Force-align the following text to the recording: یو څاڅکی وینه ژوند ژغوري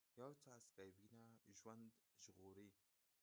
یو 0.21 0.31
څاڅکی 0.43 1.03
وینه 1.11 1.33
ژوند 1.57 1.85
ژغوري 2.23 2.67